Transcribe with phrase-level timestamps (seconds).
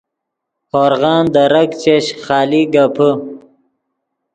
[0.71, 3.09] ہورغن درک چش خالی گپے